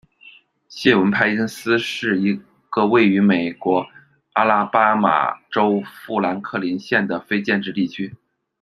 [0.67, 3.85] 谢文派因斯是一个位于美国
[4.33, 8.11] 阿拉巴马州富兰克林县的非建制地区。